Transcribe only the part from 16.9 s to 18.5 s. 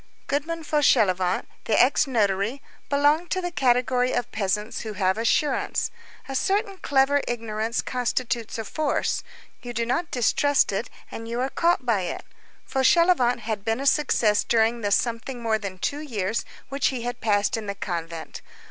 had passed in the convent.